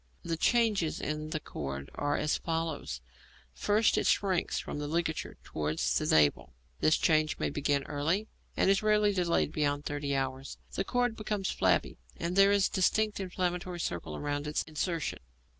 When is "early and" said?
7.83-8.67